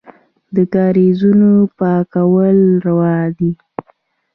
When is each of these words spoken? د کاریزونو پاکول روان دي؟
د 0.55 0.57
کاریزونو 0.73 1.51
پاکول 1.77 2.57
روان 2.85 3.25
دي؟ 3.37 3.51